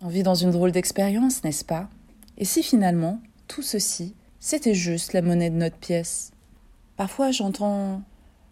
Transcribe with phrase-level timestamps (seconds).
[0.00, 1.88] On vit dans une drôle d'expérience, n'est-ce pas?
[2.36, 6.30] Et si finalement, tout ceci, c'était juste la monnaie de notre pièce?
[6.96, 8.02] Parfois, j'entends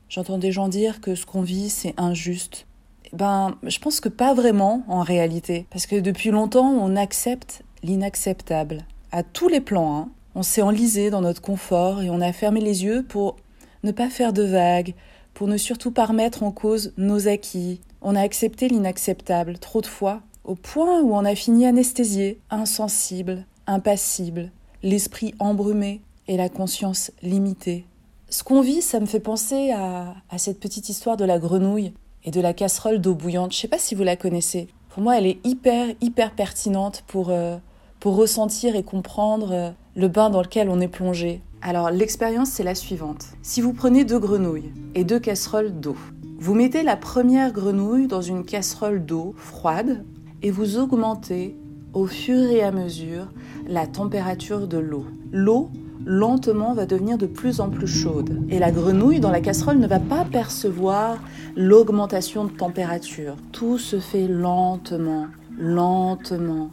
[0.08, 2.66] j'entends des gens dire que ce qu'on vit, c'est injuste.
[3.12, 7.62] Eh ben, je pense que pas vraiment en réalité, parce que depuis longtemps, on accepte
[7.84, 9.96] l'inacceptable à tous les plans.
[9.96, 10.08] hein.
[10.34, 13.36] On s'est enlisé dans notre confort et on a fermé les yeux pour
[13.84, 14.94] ne pas faire de vagues,
[15.32, 17.80] pour ne surtout pas remettre en cause nos acquis.
[18.02, 23.44] On a accepté l'inacceptable trop de fois, au point où on a fini anesthésié, insensible,
[23.66, 24.52] impassible,
[24.82, 27.84] l'esprit embrumé et la conscience limitée.
[28.30, 31.92] Ce qu'on vit, ça me fait penser à, cette petite histoire de la grenouille
[32.24, 33.52] et de la casserole d'eau bouillante.
[33.52, 34.68] Je sais pas si vous la connaissez.
[34.88, 37.56] Pour moi, elle est hyper, hyper pertinente pour, euh,
[37.98, 41.40] pour ressentir et comprendre euh, le bain dans lequel on est plongé.
[41.60, 43.26] Alors, l'expérience, c'est la suivante.
[43.42, 45.96] Si vous prenez deux grenouilles et deux casseroles d'eau,
[46.38, 50.04] vous mettez la première grenouille dans une casserole d'eau froide
[50.42, 51.56] et vous augmentez
[51.92, 53.26] au fur et à mesure
[53.66, 55.06] la température de l'eau.
[55.32, 55.70] L'eau
[56.04, 59.86] lentement va devenir de plus en plus chaude et la grenouille dans la casserole ne
[59.88, 61.18] va pas percevoir
[61.56, 63.36] l'augmentation de température.
[63.52, 65.26] Tout se fait lentement,
[65.58, 66.70] lentement.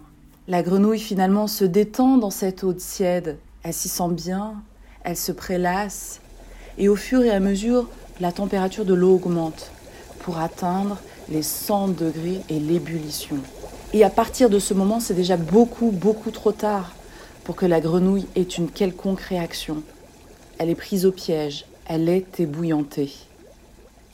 [0.48, 3.38] La grenouille finalement se détend dans cette eau tiède.
[3.64, 4.56] Elle s'y sent bien,
[5.04, 6.22] elle se prélasse
[6.78, 7.88] et au fur et à mesure,
[8.20, 9.72] la température de l'eau augmente
[10.20, 10.98] pour atteindre
[11.30, 13.38] les 100 degrés et l'ébullition.
[13.96, 16.94] Et à partir de ce moment, c'est déjà beaucoup, beaucoup trop tard
[17.44, 19.84] pour que la grenouille ait une quelconque réaction.
[20.58, 23.14] Elle est prise au piège, elle est ébouillantée.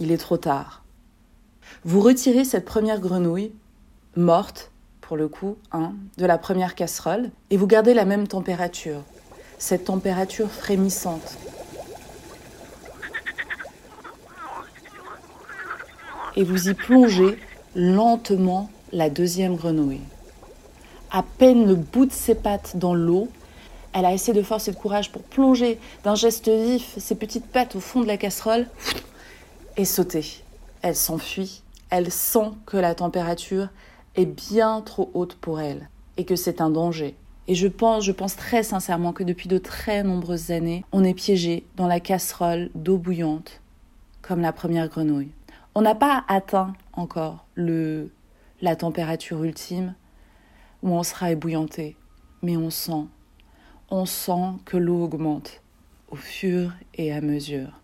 [0.02, 0.84] Il est trop tard.
[1.86, 3.54] Vous retirez cette première grenouille,
[4.18, 9.02] morte, pour le coup, hein, de la première casserole, et vous gardez la même température,
[9.60, 11.38] cette température frémissante.
[16.36, 17.40] Et vous y plongez
[17.76, 20.02] lentement la deuxième grenouille.
[21.12, 23.28] À peine le bout de ses pattes dans l'eau,
[23.92, 27.48] Elle a assez de force et de courage pour plonger d'un geste vif ses petites
[27.48, 28.68] pattes au fond de la casserole
[29.78, 30.44] et sauter.
[30.84, 31.64] Elle s'enfuit.
[31.90, 33.70] Elle sent que la température
[34.16, 37.16] est bien trop haute pour elle et que c'est un danger.
[37.48, 41.16] Et je pense, je pense très sincèrement que depuis de très nombreuses années, on est
[41.16, 43.60] piégé dans la casserole d'eau bouillante,
[44.22, 45.32] comme la première grenouille.
[45.74, 48.12] On n'a pas atteint encore le,
[48.62, 49.94] la température ultime
[50.84, 51.96] où on sera ébouillanté,
[52.42, 53.06] mais on sent,
[53.90, 55.62] on sent que l'eau augmente
[56.10, 57.80] au fur et à mesure.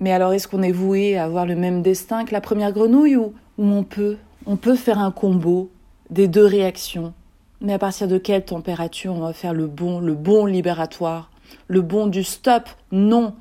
[0.00, 3.16] Mais alors est-ce qu'on est voué à avoir le même destin que la première grenouille
[3.16, 5.70] ou, on peut, on peut faire un combo
[6.10, 7.14] des deux réactions?
[7.60, 11.30] Mais à partir de quelle température on va faire le bon, le bon libératoire,
[11.68, 12.68] le bon du stop?
[12.92, 13.34] Non,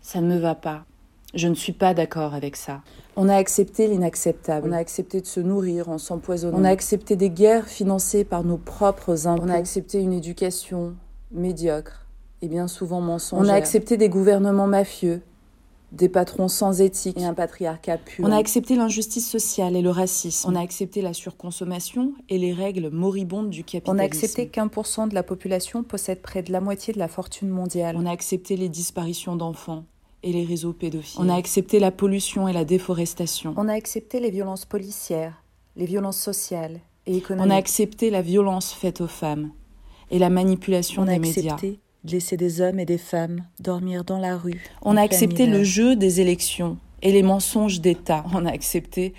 [0.00, 0.84] ça ne me va pas.
[1.34, 2.82] Je ne suis pas d'accord avec ça.
[3.16, 4.68] On a accepté l'inacceptable.
[4.68, 6.58] On a accepté de se nourrir en s'empoisonnant.
[6.58, 9.44] On a accepté des guerres financées par nos propres impôts.
[9.46, 10.94] On a accepté une éducation
[11.32, 12.06] médiocre
[12.42, 13.46] et bien souvent mensongère.
[13.46, 15.22] On a accepté des gouvernements mafieux
[15.92, 18.24] des patrons sans éthique et un patriarcat pur.
[18.26, 20.50] On a accepté l'injustice sociale et le racisme.
[20.50, 23.96] On a accepté la surconsommation et les règles moribondes du capitalisme.
[23.96, 26.98] On a accepté qu'un pour cent de la population possède près de la moitié de
[26.98, 27.96] la fortune mondiale.
[27.98, 29.84] On a accepté les disparitions d'enfants
[30.26, 31.20] et les réseaux pédophiles.
[31.22, 33.54] On a accepté la pollution et la déforestation.
[33.56, 35.42] On a accepté les violences policières,
[35.76, 37.46] les violences sociales et économiques.
[37.46, 39.52] On a accepté la violence faite aux femmes
[40.10, 41.56] et la manipulation On des médias
[42.04, 44.62] laisser des hommes et des femmes dormir dans la rue.
[44.82, 48.24] On a accepté le jeu des élections et les mensonges d'État.
[48.32, 49.14] On a accepté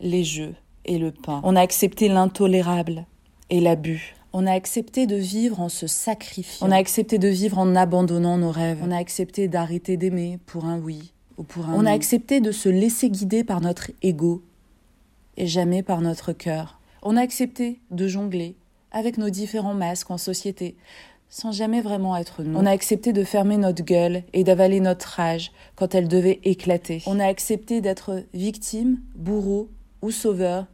[0.00, 0.54] les jeux
[0.84, 1.40] et le pain.
[1.44, 3.06] On a accepté l'intolérable
[3.50, 4.14] et l'abus.
[4.36, 6.66] On a accepté de vivre en se sacrifiant.
[6.66, 8.80] On a accepté de vivre en abandonnant nos rêves.
[8.82, 12.50] On a accepté d'arrêter d'aimer pour un oui ou pour un On a accepté de
[12.50, 14.42] se laisser guider par notre ego
[15.36, 16.80] et jamais par notre cœur.
[17.02, 18.56] On a accepté de jongler
[18.90, 20.74] avec nos différents masques en société,
[21.28, 22.58] sans jamais vraiment être nous.
[22.58, 27.04] On a accepté de fermer notre gueule et d'avaler notre rage quand elle devait éclater.
[27.06, 29.68] On a accepté d'être victime, bourreau
[30.02, 30.66] ou sauveur,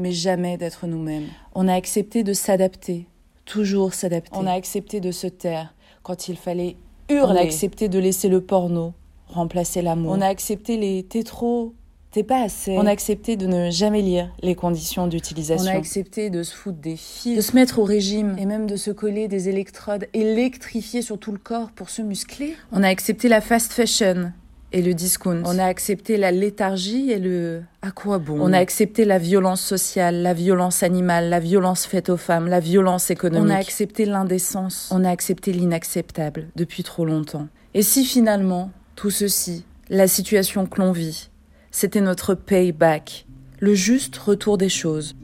[0.00, 1.26] mais jamais d'être nous-mêmes.
[1.54, 3.06] On a accepté de s'adapter,
[3.44, 4.30] toujours s'adapter.
[4.34, 6.76] On a accepté de se taire quand il fallait
[7.08, 7.32] hurler.
[7.32, 8.94] On a accepté de laisser le porno
[9.28, 10.12] remplacer l'amour.
[10.12, 11.74] On a accepté les tétros
[12.10, 12.76] T'es pas assez.
[12.76, 15.70] On a accepté de ne jamais lire les conditions d'utilisation.
[15.70, 18.66] On a accepté de se foutre des fils, de se mettre au régime et même
[18.66, 22.56] de se coller des électrodes électrifiées sur tout le corps pour se muscler.
[22.72, 24.32] On a accepté la fast fashion
[24.72, 25.42] et le discount.
[25.44, 28.38] On a accepté la léthargie et le à quoi bon?
[28.40, 32.60] On a accepté la violence sociale, la violence animale, la violence faite aux femmes, la
[32.60, 33.46] violence économique.
[33.46, 34.88] On a accepté l'indécence.
[34.92, 37.48] On a accepté l'inacceptable depuis trop longtemps.
[37.74, 41.30] Et si finalement tout ceci, la situation que l'on vit,
[41.70, 43.26] c'était notre payback,
[43.60, 45.16] le juste retour des choses.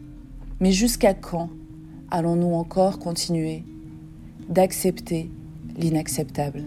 [0.60, 1.50] Mais jusqu'à quand
[2.10, 3.64] allons-nous encore continuer
[4.48, 5.30] d'accepter
[5.76, 6.62] l'inacceptable?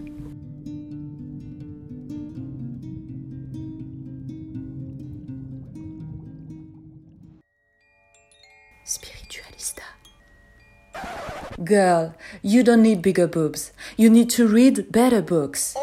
[11.62, 12.12] Girl,
[12.42, 13.72] you don't need bigger boobs.
[13.98, 15.74] You need to read better books.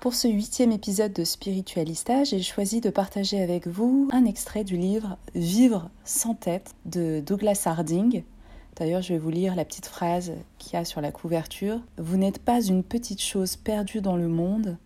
[0.00, 4.76] Pour ce huitième épisode de Spiritualista, j'ai choisi de partager avec vous un extrait du
[4.76, 8.24] livre Vivre sans tête de Douglas Harding.
[8.74, 11.80] D'ailleurs, je vais vous lire la petite phrase qu'il y a sur la couverture.
[11.98, 14.78] Vous n'êtes pas une petite chose perdue dans le monde,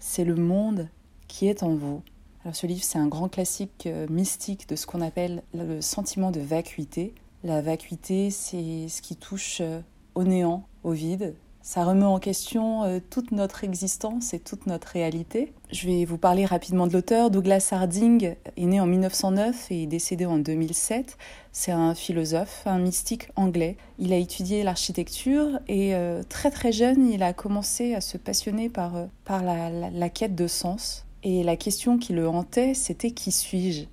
[0.00, 0.88] c'est le monde
[1.28, 2.02] qui est en vous.
[2.42, 6.32] Alors ce livre, c'est un grand classique euh, mystique de ce qu'on appelle le sentiment
[6.32, 7.14] de vacuité.
[7.44, 9.80] La vacuité, c'est ce qui touche euh,
[10.14, 14.88] au néant, au vide, ça remet en question euh, toute notre existence et toute notre
[14.88, 15.52] réalité.
[15.70, 17.30] Je vais vous parler rapidement de l'auteur.
[17.30, 21.18] Douglas Harding est né en 1909 et est décédé en 2007.
[21.52, 23.76] C'est un philosophe, un mystique anglais.
[23.98, 28.70] Il a étudié l'architecture et euh, très très jeune, il a commencé à se passionner
[28.70, 28.94] par,
[29.26, 31.04] par la, la quête de sens.
[31.22, 33.84] Et la question qui le hantait, c'était qui suis-je?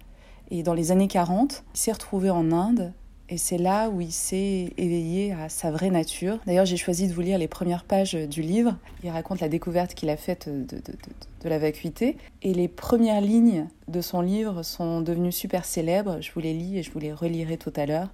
[0.49, 2.93] Et dans les années 40, il s'est retrouvé en Inde
[3.27, 6.37] et c'est là où il s'est éveillé à sa vraie nature.
[6.45, 8.77] D'ailleurs, j'ai choisi de vous lire les premières pages du livre.
[9.03, 12.17] Il raconte la découverte qu'il a faite de, la vacuité.
[12.43, 16.21] Et les premières lignes de son livre sont devenues super célèbres.
[16.21, 18.09] Je vous les lis et je vous les relirai tout à l'heure.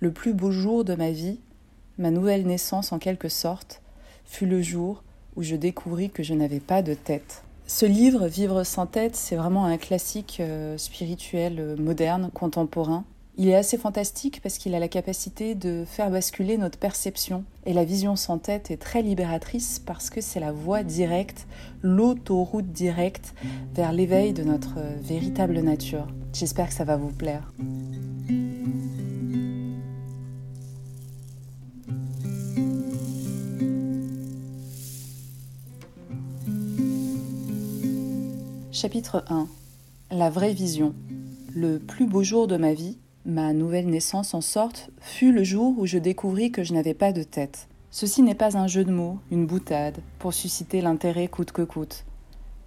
[0.00, 1.38] Le plus beau jour de ma vie,
[1.98, 3.82] ma nouvelle naissance en quelque sorte,
[4.24, 5.02] fut le jour
[5.36, 7.42] où je découvris que je n'avais pas de tête.
[7.66, 13.04] Ce livre, Vivre sans tête, c'est vraiment un classique euh, spirituel euh, moderne, contemporain.
[13.38, 17.44] Il est assez fantastique parce qu'il a la capacité de faire basculer notre perception.
[17.66, 21.46] Et la vision sans tête est très libératrice parce que c'est la voie directe,
[21.82, 23.34] l'autoroute directe
[23.74, 26.06] vers l'éveil de notre véritable nature.
[26.32, 27.52] J'espère que ça va vous plaire.
[38.72, 39.46] Chapitre 1
[40.10, 40.94] La vraie vision.
[41.54, 45.74] Le plus beau jour de ma vie, ma nouvelle naissance en sorte, fut le jour
[45.78, 47.68] où je découvris que je n'avais pas de tête.
[47.90, 52.04] Ceci n'est pas un jeu de mots, une boutade, pour susciter l'intérêt coûte que coûte.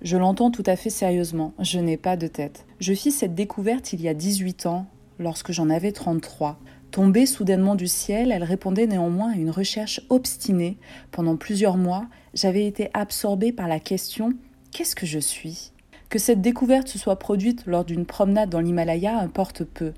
[0.02, 2.66] Je l'entends tout à fait sérieusement, je n'ai pas de tête.
[2.80, 4.86] Je fis cette découverte il y a 18 ans,
[5.18, 6.60] lorsque j'en avais 33.
[6.92, 10.78] Tombée soudainement du ciel, elle répondait néanmoins à une recherche obstinée.
[11.12, 14.34] Pendant plusieurs mois, j'avais été absorbée par la question
[14.72, 15.72] Qu'est-ce que je suis?
[16.10, 19.94] Que cette découverte se soit produite lors d'une promenade dans l'Himalaya importe peu.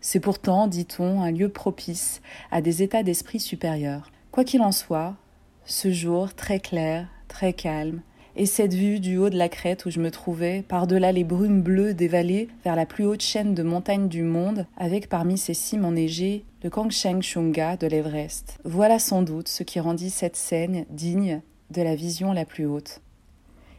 [0.00, 4.10] C'est pourtant, dit-on, un lieu propice à des états d'esprit supérieurs.
[4.32, 5.16] Quoi qu'il en soit,
[5.64, 8.00] ce jour très clair, très calme,
[8.36, 11.62] et cette vue du haut de la crête où je me trouvais, par-delà les brumes
[11.62, 15.54] bleues des vallées, vers la plus haute chaîne de montagnes du monde, avec parmi ces
[15.54, 18.58] cimes enneigées le Kangsheng Chunga de l'Everest.
[18.64, 23.00] Voilà sans doute ce qui rendit cette scène digne de la vision la plus haute.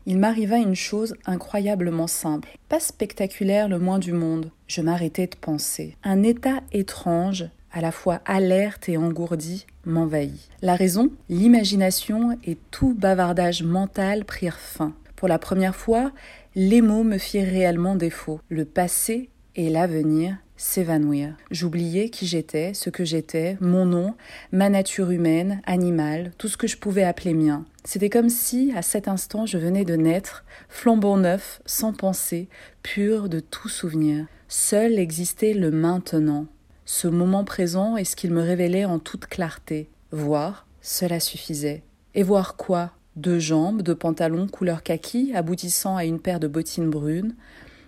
[0.06, 4.52] Il m'arriva une chose incroyablement simple, pas spectaculaire le moins du monde.
[4.68, 5.96] Je m'arrêtais de penser.
[6.04, 10.50] Un état étrange à la fois alerte et engourdi, m'envahit.
[10.62, 14.94] La raison, l'imagination et tout bavardage mental prirent fin.
[15.16, 16.12] Pour la première fois,
[16.56, 18.40] les mots me firent réellement défaut.
[18.50, 21.36] Le passé et l'avenir s'évanouirent.
[21.50, 24.16] J'oubliais qui j'étais, ce que j'étais, mon nom,
[24.52, 27.66] ma nature humaine, animale, tout ce que je pouvais appeler mien.
[27.84, 32.48] C'était comme si, à cet instant, je venais de naître, flambant neuf, sans pensée,
[32.84, 34.26] pur de tout souvenir.
[34.48, 36.46] Seul existait le maintenant,
[36.94, 39.88] ce moment présent est ce qu'il me révélait en toute clarté.
[40.12, 41.84] Voir, cela suffisait.
[42.16, 42.92] Et voir quoi?
[43.16, 47.34] Deux jambes, deux pantalons couleur kaki aboutissant à une paire de bottines brunes,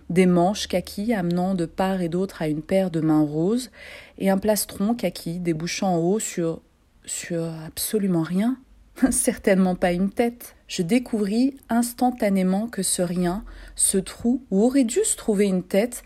[0.08, 3.70] des manches kaki amenant de part et d'autre à une paire de mains roses,
[4.16, 6.62] et un plastron kaki débouchant en haut sur.
[7.04, 8.56] sur absolument rien.
[9.10, 10.54] Certainement pas une tête.
[10.68, 16.02] Je découvris instantanément que ce rien, ce trou où aurait dû se trouver une tête,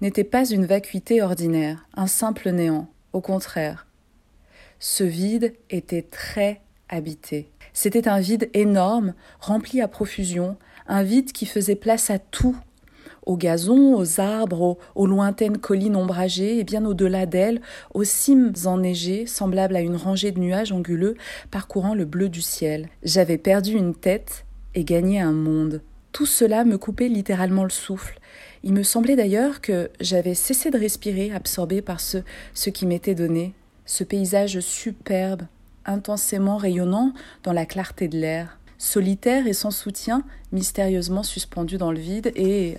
[0.00, 2.88] n'était pas une vacuité ordinaire, un simple néant.
[3.12, 3.86] Au contraire,
[4.78, 7.50] ce vide était très habité.
[7.72, 10.56] C'était un vide énorme, rempli à profusion,
[10.86, 12.56] un vide qui faisait place à tout,
[13.30, 17.60] aux gazons, aux arbres, aux, lointaines collines ombragées, et bien au-delà d'elles,
[17.94, 21.14] aux cimes enneigées, semblables à une rangée de nuages anguleux
[21.52, 22.88] parcourant le bleu du ciel.
[23.04, 24.44] J'avais perdu une tête
[24.74, 25.80] et gagné un monde.
[26.10, 28.18] Tout cela me coupait littéralement le souffle,
[28.64, 32.18] il me semblait d'ailleurs que j'avais cessé de respirer, absorbé par ce,
[32.52, 33.54] ce qui m'était donné,
[33.86, 35.42] ce paysage superbe,
[35.86, 42.00] intensément rayonnant dans la clarté de l'air, solitaire et sans soutien, mystérieusement suspendu dans le
[42.00, 42.76] vide, et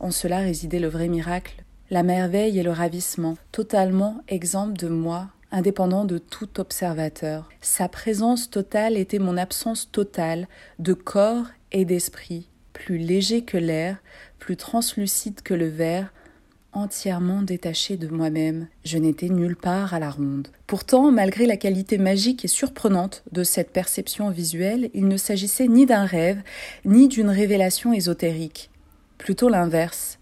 [0.00, 5.28] en cela résidait le vrai miracle, la merveille et le ravissement, totalement exempt de moi,
[5.50, 7.48] indépendant de tout observateur.
[7.60, 13.98] Sa présence totale était mon absence totale de corps et d'esprit, plus léger que l'air,
[14.38, 16.12] plus translucide que le verre,
[16.72, 18.68] entièrement détaché de moi-même.
[18.84, 20.48] Je n'étais nulle part à la ronde.
[20.66, 25.86] Pourtant, malgré la qualité magique et surprenante de cette perception visuelle, il ne s'agissait ni
[25.86, 26.42] d'un rêve,
[26.84, 28.70] ni d'une révélation ésotérique.
[29.18, 30.18] Plutôt l'inverse.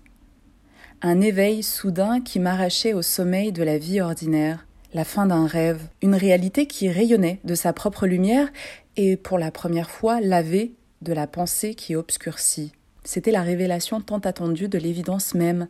[1.03, 5.83] Un éveil soudain qui m'arrachait au sommeil de la vie ordinaire, la fin d'un rêve,
[6.03, 8.49] une réalité qui rayonnait de sa propre lumière
[8.97, 10.73] et, pour la première fois, lavée
[11.03, 12.73] de la pensée qui obscurcit.
[13.05, 15.69] C'était la révélation tant attendue de l'évidence même,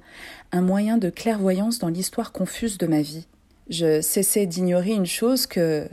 [0.53, 3.27] un moyen de clairvoyance dans l'histoire confuse de ma vie.
[3.69, 5.89] Je cessais d'ignorer une chose que,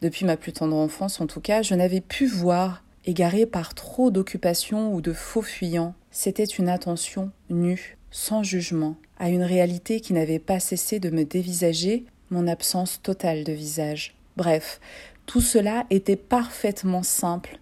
[0.00, 4.10] depuis ma plus tendre enfance en tout cas, je n'avais pu voir, égarée par trop
[4.10, 5.94] d'occupations ou de faux fuyants.
[6.10, 11.24] C'était une attention nue, sans jugement, à une réalité qui n'avait pas cessé de me
[11.24, 14.14] dévisager, mon absence totale de visage.
[14.36, 14.78] Bref,
[15.24, 17.58] tout cela était parfaitement simple,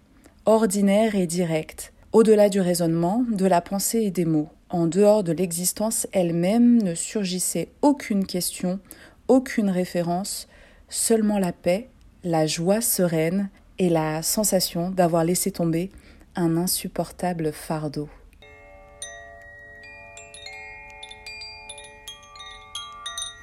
[0.46, 4.48] ordinaire et direct, au-delà du raisonnement, de la pensée et des mots.
[4.68, 8.80] En dehors de l'existence elle-même ne surgissait aucune question,
[9.28, 10.48] aucune référence,
[10.88, 11.88] seulement la paix,
[12.24, 13.48] la joie sereine
[13.78, 15.90] et la sensation d'avoir laissé tomber
[16.34, 18.08] un insupportable fardeau.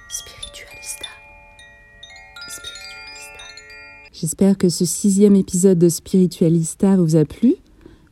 [0.10, 1.08] Spiritualista.
[2.48, 3.44] Spiritualista.
[4.12, 7.56] J'espère que ce sixième épisode de Spiritualista vous a plu.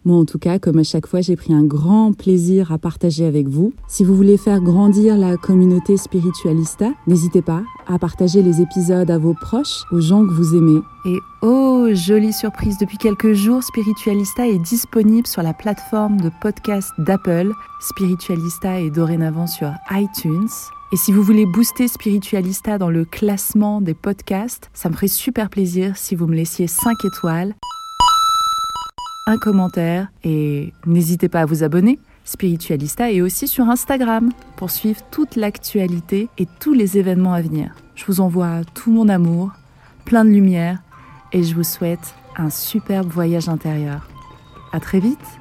[0.04, 3.24] Moi, en tout cas, comme à chaque fois, j'ai pris un grand plaisir à partager
[3.24, 3.72] avec vous.
[3.88, 9.20] Si vous voulez faire grandir la communauté spiritualista, n'hésitez pas à partager les épisodes à
[9.20, 10.82] vos proches, aux gens que vous aimez.
[11.06, 16.90] Et oh, jolie surprise, depuis quelques jours, Spiritualista est disponible sur la plateforme de podcast
[16.98, 17.52] d'Apple.
[17.82, 20.50] Spiritualista est dorénavant sur iTunes.
[20.94, 25.52] Et si vous voulez booster Spiritualista dans le classement des podcasts, ça me ferait super
[25.52, 27.54] plaisir si vous me laissiez 5 étoiles
[29.26, 32.00] un commentaire et n'hésitez pas à vous abonner.
[32.26, 37.74] Spiritualista est aussi sur Instagram pour suivre toute l'actualité et tous les événements à venir.
[37.96, 39.52] Je vous envoie tout mon amour,
[40.06, 40.82] plein de lumière
[41.34, 44.08] et je vous souhaite un superbe voyage intérieur.
[44.72, 45.41] À très vite!